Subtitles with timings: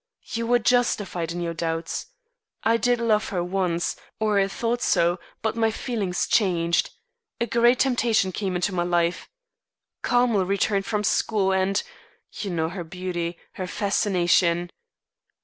[0.33, 2.07] You were justified in your doubts.
[2.63, 6.89] I did love her once, or thought so, but my feelings changed.
[7.39, 9.29] A great temptation came into my life.
[10.01, 11.83] Carmel returned from school and
[12.33, 14.71] you know her beauty, her fascination.